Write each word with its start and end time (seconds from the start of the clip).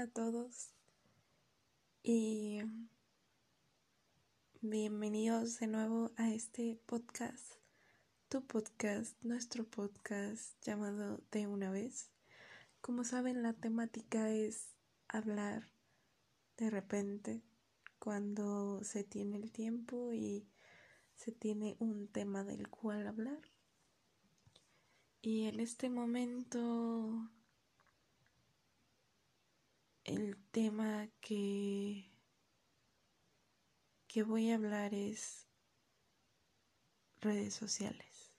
A 0.00 0.06
todos 0.06 0.70
y 2.02 2.62
bienvenidos 4.62 5.58
de 5.58 5.66
nuevo 5.66 6.10
a 6.16 6.30
este 6.30 6.80
podcast, 6.86 7.56
tu 8.30 8.46
podcast, 8.46 9.22
nuestro 9.22 9.64
podcast 9.64 10.54
llamado 10.64 11.20
De 11.30 11.46
una 11.46 11.70
vez. 11.70 12.08
Como 12.80 13.04
saben, 13.04 13.42
la 13.42 13.52
temática 13.52 14.30
es 14.30 14.74
hablar 15.06 15.64
de 16.56 16.70
repente 16.70 17.42
cuando 17.98 18.82
se 18.82 19.04
tiene 19.04 19.36
el 19.36 19.52
tiempo 19.52 20.14
y 20.14 20.48
se 21.14 21.30
tiene 21.30 21.76
un 21.78 22.08
tema 22.08 22.42
del 22.42 22.70
cual 22.70 23.06
hablar. 23.06 23.42
Y 25.20 25.42
en 25.42 25.60
este 25.60 25.90
momento 25.90 27.30
el 30.14 30.36
tema 30.50 31.08
que, 31.20 32.10
que 34.08 34.22
voy 34.24 34.50
a 34.50 34.56
hablar 34.56 34.92
es 34.92 35.46
redes 37.20 37.54
sociales. 37.54 38.34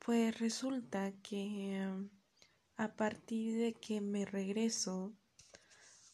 Pues 0.00 0.38
resulta 0.40 1.12
que 1.22 1.80
a 2.76 2.96
partir 2.96 3.56
de 3.56 3.74
que 3.74 4.00
me 4.00 4.24
regreso 4.24 5.16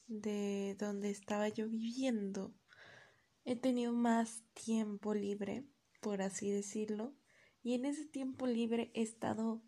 de 0.07 0.77
donde 0.79 1.11
estaba 1.11 1.49
yo 1.49 1.69
viviendo, 1.69 2.55
he 3.45 3.57
tenido 3.57 3.93
más 3.93 4.45
tiempo 4.53 5.15
libre, 5.15 5.65
por 6.01 6.21
así 6.21 6.51
decirlo, 6.51 7.17
y 7.63 7.75
en 7.75 7.87
ese 7.87 8.05
tiempo 8.05 8.47
libre 8.47 8.91
he 8.95 9.03
estado 9.03 9.63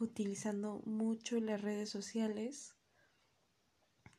utilizando 0.00 0.80
mucho 0.84 1.40
las 1.40 1.60
redes 1.60 1.90
sociales 1.90 2.74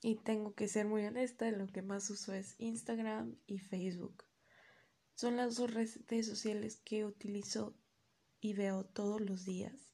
y 0.01 0.15
tengo 0.15 0.53
que 0.53 0.67
ser 0.67 0.85
muy 0.85 1.05
honesta, 1.05 1.49
lo 1.51 1.67
que 1.67 1.81
más 1.81 2.09
uso 2.09 2.33
es 2.33 2.55
Instagram 2.57 3.35
y 3.47 3.59
Facebook. 3.59 4.23
Son 5.15 5.35
las 5.35 5.55
dos 5.55 5.73
redes 5.73 6.25
sociales 6.25 6.81
que 6.85 7.05
utilizo 7.05 7.75
y 8.39 8.53
veo 8.53 8.85
todos 8.85 9.19
los 9.19 9.45
días 9.45 9.93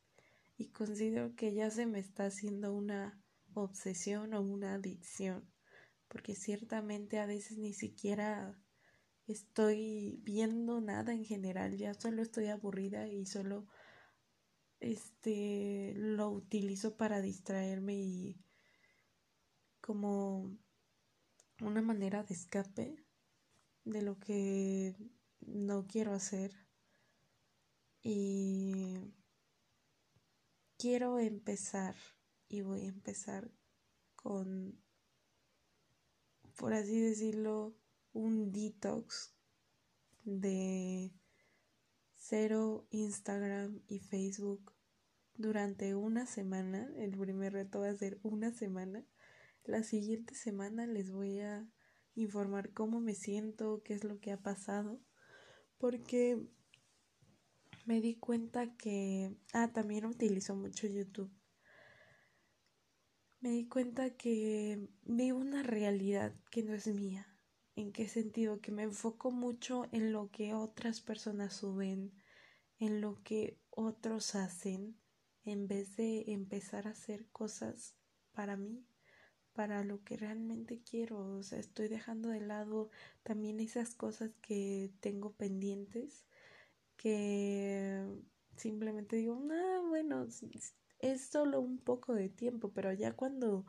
y 0.58 0.69
considero 0.69 1.36
que 1.36 1.53
ya 1.53 1.69
se 1.72 1.86
me 1.86 1.99
está 1.99 2.25
haciendo 2.25 2.73
una 2.73 3.22
obsesión 3.53 4.33
o 4.33 4.42
una 4.42 4.75
adicción 4.75 5.49
porque 6.08 6.36
ciertamente 6.36 7.20
a 7.20 7.25
veces 7.25 7.58
ni 7.58 7.73
siquiera 7.73 8.58
estoy 9.27 10.20
viendo 10.23 10.80
nada 10.81 11.14
en 11.14 11.25
general, 11.25 11.77
ya 11.77 11.94
solo 11.94 12.22
estoy 12.22 12.47
aburrida 12.47 13.08
y 13.08 13.25
solo 13.25 13.67
este 14.79 15.93
lo 15.95 16.29
utilizo 16.29 16.95
para 16.97 17.21
distraerme 17.21 17.95
y 17.95 18.41
como 19.81 20.57
una 21.61 21.81
manera 21.81 22.23
de 22.23 22.33
escape 22.33 23.05
de 23.83 24.01
lo 24.01 24.19
que 24.19 24.95
no 25.41 25.85
quiero 25.87 26.13
hacer. 26.13 26.51
Y 28.01 29.13
quiero 30.77 31.19
empezar 31.19 31.95
y 32.47 32.61
voy 32.61 32.81
a 32.81 32.89
empezar 32.89 33.51
con 34.15 34.79
por 36.55 36.73
así 36.73 36.99
decirlo 36.99 37.75
un 38.13 38.51
detox 38.51 39.33
de 40.23 41.11
cero 42.27 42.87
Instagram 42.89 43.83
y 43.87 43.99
Facebook 43.99 44.73
durante 45.35 45.93
una 45.93 46.25
semana. 46.25 46.89
El 46.97 47.17
primer 47.17 47.53
reto 47.53 47.81
va 47.81 47.89
a 47.89 47.95
ser 47.95 48.19
una 48.23 48.51
semana. 48.51 49.05
La 49.63 49.83
siguiente 49.83 50.33
semana 50.33 50.87
les 50.87 51.11
voy 51.11 51.39
a 51.41 51.69
informar 52.15 52.73
cómo 52.73 52.99
me 52.99 53.13
siento, 53.13 53.83
qué 53.83 53.93
es 53.93 54.03
lo 54.03 54.19
que 54.19 54.31
ha 54.31 54.41
pasado, 54.41 54.99
porque 55.77 56.41
me 57.85 58.02
di 58.02 58.15
cuenta 58.15 58.75
que... 58.75 59.35
Ah, 59.53 59.71
también 59.71 60.05
utilizo 60.05 60.55
mucho 60.55 60.87
YouTube. 60.87 61.31
Me 63.39 63.49
di 63.52 63.67
cuenta 63.67 64.15
que 64.15 64.89
vivo 65.03 65.37
una 65.37 65.61
realidad 65.61 66.33
que 66.49 66.64
no 66.64 66.73
es 66.73 66.87
mía 66.87 67.34
¿En 67.75 67.91
qué 67.91 68.08
sentido? 68.08 68.61
Que 68.61 68.71
me 68.71 68.83
enfoco 68.83 69.31
mucho 69.31 69.86
en 69.91 70.13
lo 70.13 70.31
que 70.31 70.53
otras 70.53 71.02
personas 71.02 71.53
suben, 71.53 72.13
en 72.80 73.02
lo 73.02 73.21
que 73.23 73.59
otros 73.69 74.36
hacen, 74.36 74.97
en 75.43 75.67
vez 75.67 75.97
de 75.97 76.31
empezar 76.31 76.87
a 76.87 76.91
hacer 76.91 77.27
cosas 77.31 77.97
para 78.31 78.55
mí, 78.55 78.85
para 79.52 79.83
lo 79.83 80.03
que 80.05 80.15
realmente 80.15 80.81
quiero. 80.89 81.35
O 81.37 81.43
sea, 81.43 81.59
estoy 81.59 81.89
dejando 81.89 82.30
de 82.30 82.39
lado 82.39 82.91
también 83.23 83.59
esas 83.59 83.93
cosas 83.93 84.31
que 84.41 84.93
tengo 85.02 85.33
pendientes, 85.33 86.25
que 86.95 88.05
simplemente 88.55 89.17
digo, 89.17 89.37
ah, 89.52 89.81
bueno, 89.85 90.27
es 90.99 91.21
solo 91.27 91.59
un 91.59 91.77
poco 91.77 92.14
de 92.14 92.30
tiempo, 92.30 92.71
pero 92.73 92.93
ya 92.93 93.11
cuando 93.17 93.65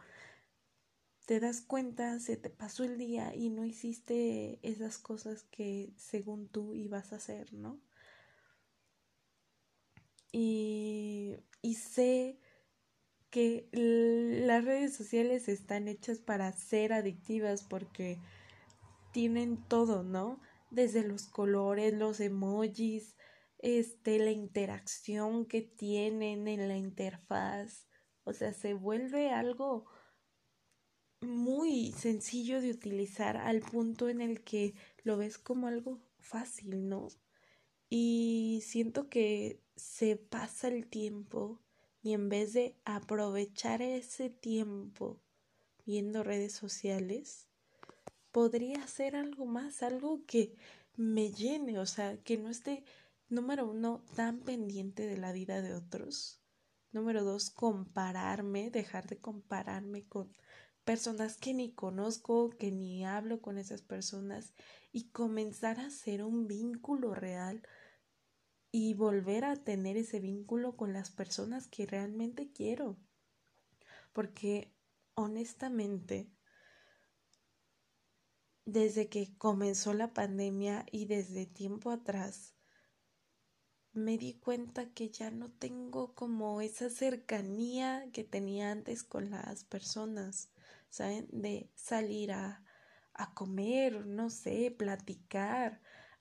te 1.27 1.41
das 1.41 1.61
cuenta, 1.61 2.19
se 2.21 2.37
te 2.37 2.51
pasó 2.51 2.85
el 2.85 2.99
día 2.99 3.35
y 3.35 3.51
no 3.51 3.65
hiciste 3.65 4.61
esas 4.63 4.97
cosas 4.99 5.43
que 5.51 5.93
según 5.97 6.49
tú 6.49 6.75
ibas 6.75 7.13
a 7.13 7.17
hacer, 7.17 7.53
¿no? 7.53 7.81
Y, 10.31 11.37
y 11.63 11.75
sé 11.75 12.39
que 13.31 13.69
las 13.73 14.65
redes 14.65 14.95
sociales 14.95 15.49
están 15.49 15.89
hechas 15.89 16.21
para 16.21 16.53
ser 16.53 16.93
adictivas 16.93 17.65
porque 17.65 18.21
tienen 19.13 19.57
todo, 19.67 20.05
¿no? 20.05 20.41
Desde 20.71 21.03
los 21.03 21.27
colores, 21.27 21.93
los 21.93 22.21
emojis, 22.21 23.17
este, 23.59 24.21
la 24.21 24.31
interacción 24.31 25.45
que 25.47 25.63
tienen 25.63 26.47
en 26.47 26.69
la 26.69 26.77
interfaz. 26.77 27.89
O 28.23 28.33
sea, 28.33 28.53
se 28.53 28.75
vuelve 28.75 29.31
algo 29.31 29.87
muy 31.21 31.93
sencillo 31.93 32.61
de 32.61 32.71
utilizar 32.71 33.37
al 33.37 33.61
punto 33.61 34.09
en 34.09 34.21
el 34.21 34.43
que 34.43 34.75
lo 35.03 35.17
ves 35.17 35.39
como 35.39 35.67
algo 35.67 36.01
fácil, 36.19 36.89
¿no? 36.89 37.09
Y 37.89 38.63
siento 38.65 39.09
que 39.09 39.61
se 39.77 40.17
pasa 40.17 40.69
el 40.69 40.87
tiempo 40.87 41.61
y 42.03 42.13
en 42.13 42.29
vez 42.29 42.53
de 42.53 42.77
aprovechar 42.85 43.83
ese 43.83 44.31
tiempo 44.31 45.21
viendo 45.85 46.23
redes 46.23 46.53
sociales, 46.53 47.47
podría 48.33 48.83
hacer 48.83 49.17
algo 49.17 49.47
más, 49.47 49.83
algo 49.83 50.25
que 50.27 50.55
me 50.97 51.33
llene, 51.33 51.79
o 51.79 51.87
sea, 51.87 52.17
que 52.19 52.37
no 52.37 52.51
esté, 52.51 52.85
número 53.29 53.69
uno, 53.69 54.05
tan 54.15 54.41
pendiente 54.41 55.07
de 55.07 55.17
la 55.17 55.33
vida 55.33 55.63
de 55.63 55.75
otros. 55.75 56.41
Número 56.93 57.25
dos, 57.25 57.51
compararme, 57.51 58.71
dejar 58.71 59.07
de 59.07 59.19
compararme 59.19 60.05
con 60.05 60.33
personas 60.87 61.37
que 61.37 61.53
ni 61.53 61.73
conozco, 61.73 62.51
que 62.51 62.71
ni 62.71 63.05
hablo 63.05 63.43
con 63.43 63.59
esas 63.59 63.83
personas 63.83 64.55
y 64.93 65.11
comenzar 65.11 65.81
a 65.81 65.87
hacer 65.87 66.23
un 66.23 66.47
vínculo 66.47 67.13
real 67.13 67.67
y 68.71 68.95
volver 68.95 69.45
a 69.45 69.57
tener 69.57 69.97
ese 69.97 70.21
vínculo 70.21 70.77
con 70.77 70.93
las 70.93 71.11
personas 71.11 71.67
que 71.67 71.87
realmente 71.87 72.53
quiero. 72.53 72.97
Porque 74.13 74.73
honestamente, 75.15 76.31
desde 78.65 79.09
que 79.09 79.37
comenzó 79.39 79.93
la 79.93 80.15
pandemia 80.15 80.87
y 80.93 81.07
desde 81.07 81.47
tiempo 81.47 81.91
atrás, 81.91 82.55
me 83.93 84.19
di 84.19 84.35
cuenta 84.35 84.93
que 84.93 85.11
ya 85.11 85.33
no 85.33 85.51
tengo 85.51 86.15
como 86.15 86.61
esa 86.61 86.91
cercanía 86.91 88.09
que 88.13 88.23
tenía 88.23 88.71
antes 88.71 89.03
con 89.03 89.31
las 89.31 89.65
personas. 89.65 90.51
De 90.99 91.71
salir 91.75 92.33
a, 92.33 92.65
a 93.13 93.35
comer, 93.35 94.07
no 94.07 94.31
sé, 94.31 94.75
platicar, 94.77 95.81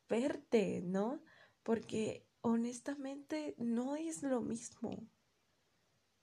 verte, 0.09 0.81
¿no? 0.83 1.23
Porque 1.63 2.27
honestamente 2.41 3.55
no 3.57 3.95
es 3.95 4.23
lo 4.23 4.41
mismo. 4.41 5.07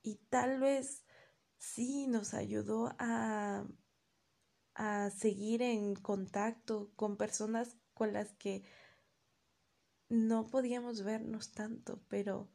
Y 0.02 0.16
tal 0.28 0.60
vez 0.60 1.04
sí 1.58 2.06
nos 2.06 2.34
ayudó 2.34 2.94
a, 2.98 3.66
a 4.74 5.10
seguir 5.10 5.62
en 5.62 5.94
contacto 5.94 6.92
con 6.96 7.16
personas 7.16 7.76
con 7.94 8.12
las 8.12 8.32
que 8.32 8.64
no 10.08 10.46
podíamos 10.46 11.04
vernos 11.04 11.52
tanto, 11.52 12.02
pero 12.08 12.50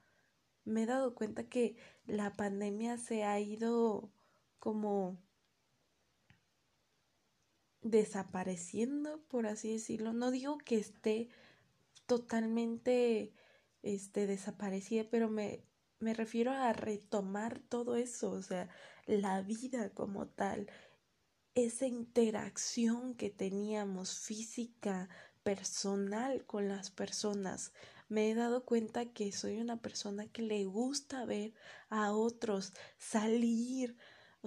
me 0.63 0.83
he 0.83 0.85
dado 0.85 1.15
cuenta 1.15 1.47
que 1.47 1.77
la 2.05 2.33
pandemia 2.33 2.97
se 2.97 3.23
ha 3.23 3.39
ido 3.39 4.11
como 4.59 5.17
desapareciendo, 7.89 9.21
por 9.27 9.47
así 9.47 9.73
decirlo. 9.73 10.13
No 10.13 10.31
digo 10.31 10.57
que 10.57 10.77
esté 10.77 11.29
totalmente 12.05 13.33
este 13.83 14.27
desaparecida, 14.27 15.05
pero 15.09 15.29
me 15.29 15.63
me 15.99 16.13
refiero 16.13 16.51
a 16.51 16.73
retomar 16.73 17.59
todo 17.59 17.95
eso, 17.95 18.31
o 18.31 18.41
sea, 18.41 18.69
la 19.05 19.41
vida 19.41 19.89
como 19.93 20.27
tal, 20.27 20.69
esa 21.55 21.87
interacción 21.87 23.15
que 23.15 23.29
teníamos 23.29 24.19
física, 24.19 25.09
personal 25.43 26.45
con 26.45 26.67
las 26.67 26.91
personas. 26.91 27.71
Me 28.09 28.29
he 28.29 28.35
dado 28.35 28.63
cuenta 28.65 29.05
que 29.05 29.31
soy 29.31 29.59
una 29.59 29.81
persona 29.81 30.27
que 30.27 30.41
le 30.41 30.65
gusta 30.65 31.25
ver 31.25 31.53
a 31.89 32.11
otros 32.11 32.73
salir, 32.97 33.97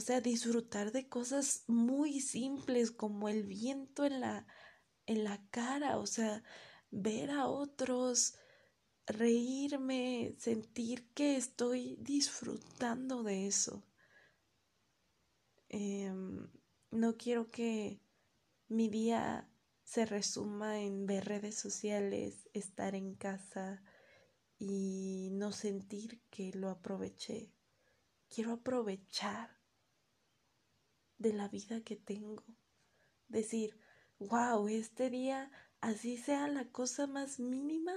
o 0.00 0.02
sea, 0.02 0.22
disfrutar 0.22 0.92
de 0.92 1.10
cosas 1.10 1.64
muy 1.66 2.20
simples 2.20 2.90
como 2.90 3.28
el 3.28 3.42
viento 3.42 4.06
en 4.06 4.20
la 4.22 4.46
en 5.04 5.24
la 5.24 5.46
cara, 5.50 5.98
o 5.98 6.06
sea, 6.06 6.42
ver 6.90 7.30
a 7.30 7.48
otros 7.48 8.34
reírme, 9.06 10.34
sentir 10.38 11.12
que 11.12 11.36
estoy 11.36 11.98
disfrutando 12.00 13.22
de 13.22 13.46
eso. 13.46 13.84
Em, 15.68 16.48
no 16.90 17.18
quiero 17.18 17.50
que 17.50 18.00
mi 18.68 18.88
día 18.88 19.50
se 19.84 20.06
resuma 20.06 20.80
en 20.80 21.04
ver 21.04 21.26
redes 21.26 21.56
sociales, 21.56 22.48
estar 22.54 22.94
en 22.94 23.16
casa 23.16 23.82
y 24.58 25.28
no 25.32 25.52
sentir 25.52 26.22
que 26.30 26.52
lo 26.54 26.70
aproveché. 26.70 27.52
Quiero 28.30 28.52
aprovechar 28.52 29.59
de 31.20 31.32
la 31.34 31.48
vida 31.48 31.82
que 31.82 31.94
tengo. 31.94 32.42
Decir, 33.28 33.78
wow, 34.18 34.66
este 34.66 35.10
día, 35.10 35.52
así 35.80 36.16
sea 36.16 36.48
la 36.48 36.72
cosa 36.72 37.06
más 37.06 37.38
mínima, 37.38 37.92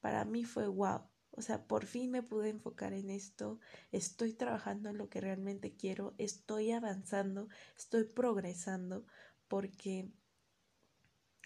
para 0.00 0.24
mí 0.24 0.44
fue 0.44 0.66
wow. 0.66 1.08
O 1.30 1.42
sea, 1.42 1.66
por 1.66 1.86
fin 1.86 2.10
me 2.10 2.22
pude 2.22 2.50
enfocar 2.50 2.92
en 2.92 3.08
esto, 3.08 3.60
estoy 3.92 4.34
trabajando 4.34 4.90
en 4.90 4.98
lo 4.98 5.08
que 5.08 5.20
realmente 5.20 5.76
quiero, 5.76 6.12
estoy 6.18 6.72
avanzando, 6.72 7.48
estoy 7.78 8.04
progresando, 8.04 9.06
porque 9.46 10.10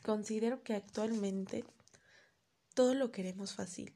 considero 0.03 0.63
que 0.63 0.75
actualmente 0.75 1.65
todo 2.75 2.95
lo 2.95 3.13
queremos 3.13 3.55
fácil. 3.55 3.95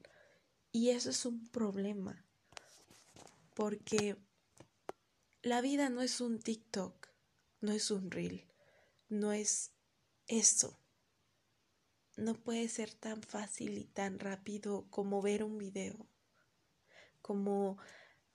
Y 0.71 0.89
eso 0.89 1.09
es 1.09 1.25
un 1.25 1.49
problema, 1.49 2.23
porque 3.55 4.15
la 5.41 5.61
vida 5.61 5.89
no 5.89 6.01
es 6.01 6.21
un 6.21 6.39
TikTok, 6.39 7.09
no 7.61 7.71
es 7.71 7.91
un 7.91 8.11
reel, 8.11 8.47
no 9.09 9.31
es 9.31 9.71
eso 10.27 10.79
no 12.19 12.35
puede 12.35 12.67
ser 12.67 12.93
tan 12.93 13.23
fácil 13.23 13.77
y 13.77 13.85
tan 13.85 14.19
rápido 14.19 14.85
como 14.89 15.21
ver 15.21 15.43
un 15.43 15.57
video, 15.57 16.07
como 17.21 17.77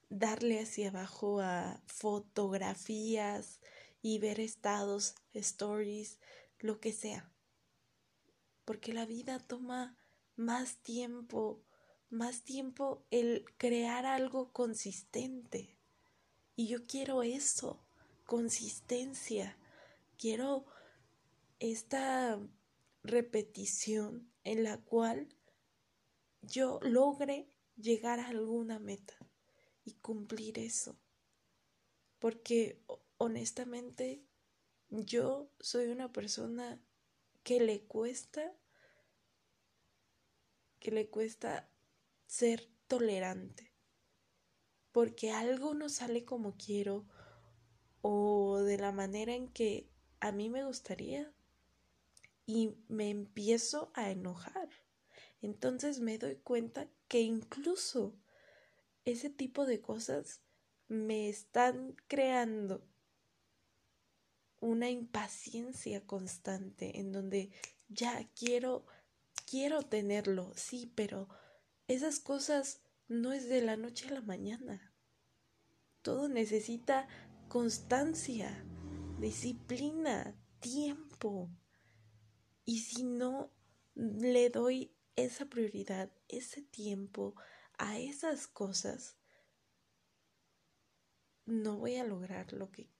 darle 0.09 0.61
hacia 0.61 0.89
abajo 0.89 1.41
a 1.41 1.83
fotografías 1.87 3.61
y 4.01 4.19
ver 4.19 4.41
estados, 4.41 5.15
stories, 5.33 6.19
lo 6.59 6.81
que 6.81 6.93
sea. 6.93 7.31
Porque 8.65 8.93
la 8.95 9.05
vida 9.05 9.39
toma 9.39 9.97
más 10.37 10.79
tiempo, 10.79 11.63
más 12.09 12.43
tiempo 12.43 13.07
el 13.11 13.45
crear 13.59 14.07
algo 14.07 14.53
consistente. 14.53 15.74
Y 16.57 16.69
yo 16.69 16.87
quiero 16.87 17.23
eso, 17.23 17.85
consistencia. 18.25 19.59
Quiero 20.19 20.67
esta 21.59 22.39
repetición 23.03 24.31
en 24.45 24.65
la 24.65 24.81
cual 24.83 25.29
yo 26.43 26.79
logre 26.83 27.49
llegar 27.77 28.21
a 28.21 28.29
alguna 28.29 28.79
meta 28.79 29.15
y 29.85 29.95
cumplir 29.95 30.59
eso. 30.59 30.97
Porque 32.19 32.83
honestamente 33.19 34.25
yo 34.89 35.51
soy 35.61 35.89
una 35.89 36.13
persona 36.13 36.81
que 37.43 37.61
le 37.61 37.85
cuesta 37.85 38.55
que 40.85 40.91
le 40.91 41.09
cuesta 41.09 41.71
ser 42.27 42.69
tolerante. 42.89 43.74
Porque 44.95 45.33
algo 45.33 45.75
no 45.75 45.89
sale 45.89 46.25
como 46.25 46.57
quiero 46.57 47.05
o 48.01 48.61
de 48.61 48.79
la 48.79 48.93
manera 48.93 49.35
en 49.35 49.49
que 49.49 49.89
a 50.21 50.31
mí 50.31 50.49
me 50.49 50.65
gustaría 50.65 51.33
y 52.47 52.77
me 52.87 53.11
empiezo 53.11 53.91
a 53.95 54.13
enojar. 54.13 54.69
Entonces 55.43 55.99
me 55.99 56.17
doy 56.17 56.37
cuenta 56.37 56.89
que 57.09 57.23
incluso 57.23 58.15
ese 59.05 59.31
tipo 59.31 59.67
de 59.67 59.81
cosas 59.81 60.43
me 60.87 61.29
están 61.29 61.97
creando 62.07 62.87
una 64.61 64.91
impaciencia 64.91 66.07
constante 66.07 67.01
en 67.01 67.11
donde 67.11 67.51
ya 67.89 68.31
quiero 68.37 68.87
quiero 69.45 69.83
tenerlo, 69.83 70.53
sí, 70.55 70.93
pero 70.95 71.29
esas 71.89 72.21
cosas 72.21 72.81
no 73.09 73.33
es 73.33 73.49
de 73.49 73.63
la 73.63 73.77
noche 73.77 74.09
a 74.09 74.13
la 74.13 74.23
mañana. 74.23 74.95
Todo 76.03 76.29
necesita 76.29 77.09
constancia, 77.49 78.65
disciplina, 79.21 80.37
tiempo. 80.61 81.51
Y 82.65 82.81
si 82.81 83.03
no 83.05 83.53
le 83.95 84.51
doy 84.51 84.95
esa 85.17 85.47
prioridad, 85.47 86.11
ese 86.29 86.63
tiempo 86.63 87.35
a 87.79 87.99
esas 87.99 88.47
cosas, 88.47 89.17
no 91.47 91.79
voy 91.79 91.97
a 91.97 92.05
lograr 92.05 92.53
lo 92.53 92.71
que 92.71 92.91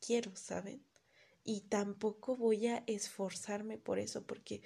quiero, 0.00 0.34
¿saben? 0.36 0.84
Y 1.44 1.62
tampoco 1.62 2.36
voy 2.36 2.66
a 2.68 2.84
esforzarme 2.86 3.78
por 3.78 3.98
eso, 3.98 4.26
porque 4.26 4.62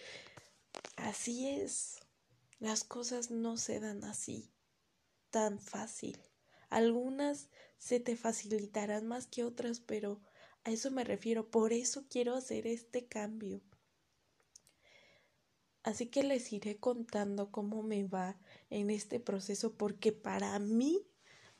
así 0.96 1.48
es. 1.48 2.00
Las 2.60 2.84
cosas 2.84 3.30
no 3.30 3.56
se 3.56 3.80
dan 3.80 4.04
así, 4.04 4.52
tan 5.30 5.58
fácil. 5.58 6.20
Algunas 6.68 7.48
se 7.78 8.00
te 8.00 8.16
facilitarán 8.16 9.06
más 9.06 9.26
que 9.26 9.44
otras, 9.44 9.80
pero 9.80 10.20
a 10.64 10.70
eso 10.70 10.90
me 10.90 11.02
refiero. 11.02 11.50
Por 11.50 11.72
eso 11.72 12.04
quiero 12.10 12.34
hacer 12.34 12.66
este 12.66 13.06
cambio. 13.06 13.62
Así 15.82 16.08
que 16.08 16.22
les 16.22 16.52
iré 16.52 16.78
contando 16.78 17.50
cómo 17.50 17.82
me 17.82 18.04
va 18.04 18.38
en 18.68 18.90
este 18.90 19.18
proceso 19.18 19.74
porque 19.78 20.12
para 20.12 20.58
mí, 20.58 21.06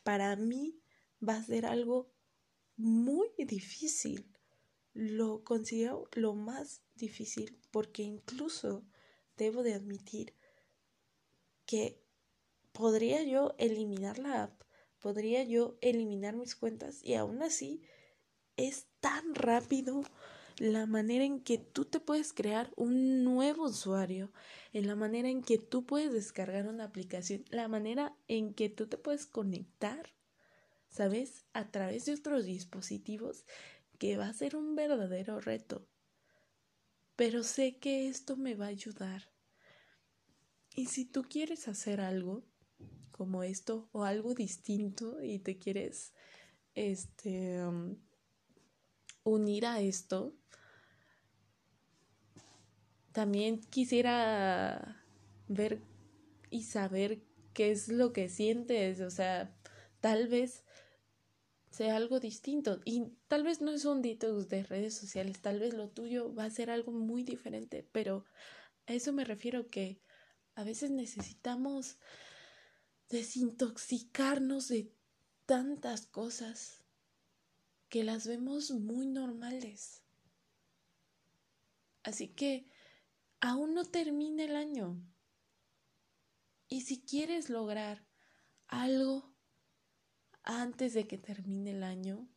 para 0.02 0.36
mí 0.36 0.78
va 1.26 1.36
a 1.36 1.42
ser 1.42 1.64
algo 1.64 2.12
muy 2.76 3.28
difícil. 3.38 4.30
Lo 4.92 5.44
considero 5.44 6.10
lo 6.12 6.34
más 6.34 6.82
difícil 6.94 7.58
porque 7.70 8.02
incluso 8.02 8.84
debo 9.38 9.62
de 9.62 9.72
admitir 9.72 10.34
que 11.70 12.02
podría 12.72 13.22
yo 13.22 13.54
eliminar 13.56 14.18
la 14.18 14.42
app, 14.42 14.62
podría 14.98 15.44
yo 15.44 15.78
eliminar 15.80 16.34
mis 16.34 16.56
cuentas 16.56 16.98
y 17.04 17.14
aún 17.14 17.44
así 17.44 17.80
es 18.56 18.88
tan 18.98 19.36
rápido 19.36 20.02
la 20.58 20.86
manera 20.86 21.22
en 21.22 21.40
que 21.40 21.58
tú 21.58 21.84
te 21.84 22.00
puedes 22.00 22.32
crear 22.32 22.72
un 22.74 23.22
nuevo 23.22 23.66
usuario, 23.66 24.32
en 24.72 24.88
la 24.88 24.96
manera 24.96 25.28
en 25.28 25.42
que 25.42 25.58
tú 25.58 25.86
puedes 25.86 26.12
descargar 26.12 26.66
una 26.66 26.82
aplicación, 26.82 27.44
la 27.50 27.68
manera 27.68 28.16
en 28.26 28.52
que 28.52 28.68
tú 28.68 28.88
te 28.88 28.98
puedes 28.98 29.26
conectar, 29.26 30.12
¿sabes? 30.88 31.46
A 31.52 31.70
través 31.70 32.04
de 32.06 32.14
otros 32.14 32.46
dispositivos, 32.46 33.44
que 34.00 34.16
va 34.16 34.26
a 34.26 34.32
ser 34.32 34.56
un 34.56 34.74
verdadero 34.74 35.38
reto. 35.38 35.86
Pero 37.14 37.44
sé 37.44 37.78
que 37.78 38.08
esto 38.08 38.36
me 38.36 38.56
va 38.56 38.64
a 38.64 38.70
ayudar. 38.70 39.30
Y 40.74 40.86
si 40.86 41.04
tú 41.04 41.22
quieres 41.22 41.68
hacer 41.68 42.00
algo 42.00 42.44
como 43.10 43.42
esto 43.42 43.88
o 43.92 44.04
algo 44.04 44.34
distinto 44.34 45.22
y 45.22 45.40
te 45.40 45.58
quieres 45.58 46.12
este 46.74 47.64
um, 47.64 47.96
unir 49.24 49.66
a 49.66 49.80
esto, 49.80 50.34
también 53.12 53.60
quisiera 53.60 55.04
ver 55.48 55.82
y 56.50 56.62
saber 56.62 57.22
qué 57.52 57.70
es 57.70 57.88
lo 57.88 58.12
que 58.12 58.28
sientes, 58.28 59.00
o 59.00 59.10
sea, 59.10 59.54
tal 60.00 60.28
vez 60.28 60.64
sea 61.70 61.96
algo 61.96 62.20
distinto. 62.20 62.80
Y 62.84 63.12
tal 63.28 63.42
vez 63.44 63.60
no 63.60 63.72
es 63.72 63.84
un 63.84 64.02
detox 64.02 64.48
de 64.48 64.62
redes 64.62 64.94
sociales, 64.94 65.40
tal 65.40 65.60
vez 65.60 65.74
lo 65.74 65.88
tuyo 65.88 66.34
va 66.34 66.44
a 66.44 66.50
ser 66.50 66.70
algo 66.70 66.92
muy 66.92 67.22
diferente, 67.22 67.86
pero 67.92 68.24
a 68.86 68.94
eso 68.94 69.12
me 69.12 69.24
refiero 69.24 69.68
que 69.68 70.00
a 70.60 70.64
veces 70.64 70.90
necesitamos 70.90 71.96
desintoxicarnos 73.08 74.68
de 74.68 74.94
tantas 75.46 76.04
cosas 76.04 76.84
que 77.88 78.04
las 78.04 78.26
vemos 78.26 78.70
muy 78.70 79.06
normales. 79.06 80.02
Así 82.02 82.28
que 82.28 82.70
aún 83.40 83.72
no 83.72 83.86
termina 83.86 84.44
el 84.44 84.54
año. 84.54 85.02
Y 86.68 86.82
si 86.82 87.00
quieres 87.00 87.48
lograr 87.48 88.06
algo 88.68 89.34
antes 90.42 90.92
de 90.92 91.06
que 91.06 91.16
termine 91.16 91.70
el 91.70 91.82
año, 91.82 92.28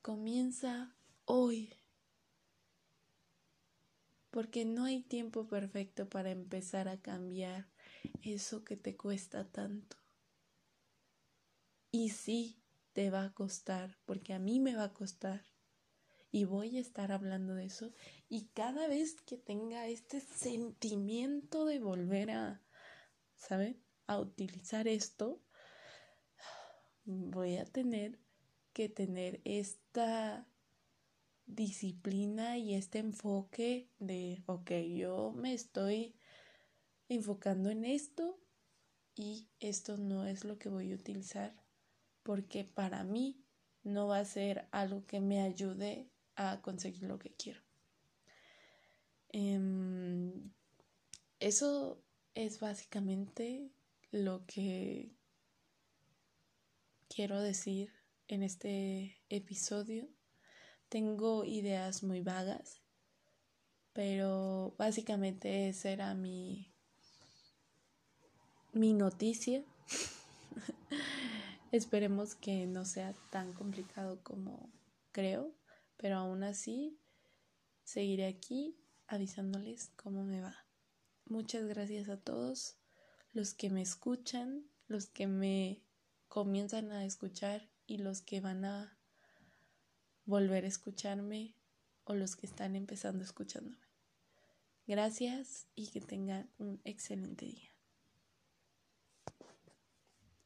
comienza 0.00 0.96
hoy. 1.24 1.77
Porque 4.30 4.64
no 4.64 4.84
hay 4.84 5.02
tiempo 5.02 5.46
perfecto 5.46 6.08
para 6.08 6.30
empezar 6.30 6.88
a 6.88 7.00
cambiar 7.00 7.68
eso 8.22 8.64
que 8.64 8.76
te 8.76 8.96
cuesta 8.96 9.50
tanto. 9.50 9.96
Y 11.90 12.10
sí, 12.10 12.62
te 12.92 13.10
va 13.10 13.24
a 13.24 13.32
costar, 13.32 13.96
porque 14.04 14.34
a 14.34 14.38
mí 14.38 14.60
me 14.60 14.74
va 14.74 14.84
a 14.84 14.92
costar. 14.92 15.44
Y 16.30 16.44
voy 16.44 16.76
a 16.76 16.80
estar 16.80 17.10
hablando 17.10 17.54
de 17.54 17.64
eso. 17.64 17.92
Y 18.28 18.48
cada 18.48 18.86
vez 18.86 19.20
que 19.22 19.38
tenga 19.38 19.86
este 19.86 20.20
sentimiento 20.20 21.64
de 21.64 21.78
volver 21.78 22.30
a, 22.30 22.62
¿saben? 23.36 23.82
A 24.06 24.18
utilizar 24.18 24.88
esto, 24.88 25.42
voy 27.04 27.56
a 27.56 27.64
tener 27.64 28.18
que 28.74 28.90
tener 28.90 29.40
esta 29.44 30.46
disciplina 31.48 32.58
y 32.58 32.74
este 32.74 32.98
enfoque 32.98 33.90
de, 33.98 34.42
ok, 34.46 34.70
yo 34.94 35.32
me 35.32 35.54
estoy 35.54 36.14
enfocando 37.08 37.70
en 37.70 37.84
esto 37.84 38.38
y 39.16 39.48
esto 39.58 39.96
no 39.96 40.26
es 40.26 40.44
lo 40.44 40.58
que 40.58 40.68
voy 40.68 40.92
a 40.92 40.94
utilizar 40.94 41.54
porque 42.22 42.64
para 42.64 43.02
mí 43.02 43.42
no 43.82 44.06
va 44.06 44.18
a 44.18 44.24
ser 44.24 44.68
algo 44.70 45.06
que 45.06 45.20
me 45.20 45.40
ayude 45.40 46.10
a 46.36 46.60
conseguir 46.60 47.04
lo 47.04 47.18
que 47.18 47.32
quiero. 47.32 47.60
Em, 49.30 50.52
eso 51.40 52.02
es 52.34 52.60
básicamente 52.60 53.70
lo 54.10 54.44
que 54.46 55.10
quiero 57.08 57.40
decir 57.40 57.92
en 58.28 58.42
este 58.42 59.20
episodio. 59.28 60.08
Tengo 60.88 61.44
ideas 61.44 62.02
muy 62.02 62.22
vagas, 62.22 62.80
pero 63.92 64.74
básicamente 64.78 65.68
esa 65.68 65.90
era 65.90 66.14
mi, 66.14 66.72
mi 68.72 68.94
noticia. 68.94 69.62
Esperemos 71.72 72.34
que 72.34 72.66
no 72.66 72.86
sea 72.86 73.14
tan 73.30 73.52
complicado 73.52 74.22
como 74.22 74.70
creo, 75.12 75.52
pero 75.98 76.16
aún 76.16 76.42
así 76.42 76.98
seguiré 77.84 78.26
aquí 78.26 78.74
avisándoles 79.08 79.90
cómo 79.96 80.24
me 80.24 80.40
va. 80.40 80.56
Muchas 81.26 81.66
gracias 81.66 82.08
a 82.08 82.16
todos 82.16 82.78
los 83.32 83.52
que 83.52 83.68
me 83.68 83.82
escuchan, 83.82 84.64
los 84.86 85.06
que 85.06 85.26
me 85.26 85.82
comienzan 86.28 86.92
a 86.92 87.04
escuchar 87.04 87.68
y 87.86 87.98
los 87.98 88.22
que 88.22 88.40
van 88.40 88.64
a 88.64 88.97
volver 90.28 90.64
a 90.64 90.68
escucharme 90.68 91.54
o 92.04 92.14
los 92.14 92.36
que 92.36 92.44
están 92.44 92.76
empezando 92.76 93.24
escuchándome. 93.24 93.88
Gracias 94.86 95.66
y 95.74 95.86
que 95.88 96.02
tengan 96.02 96.50
un 96.58 96.82
excelente 96.84 97.46
día. 97.46 97.67